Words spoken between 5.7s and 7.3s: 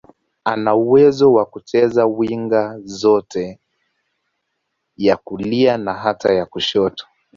na hata ya kushoto.